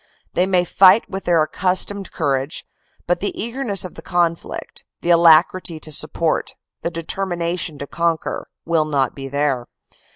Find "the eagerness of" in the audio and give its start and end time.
3.19-3.93